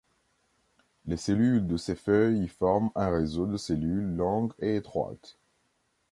[1.05, 5.37] Les cellules de ces feuilles y forment un réseau de cellules longues et étroites.